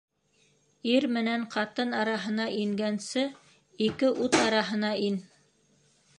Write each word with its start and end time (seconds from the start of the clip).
Ир 0.93 1.05
менән 1.17 1.43
ҡатын 1.55 1.93
араһына 1.97 2.49
ингәнсе, 2.63 3.27
ике 3.91 4.11
ут 4.27 4.43
араһына 4.49 4.95
ин. 5.11 5.23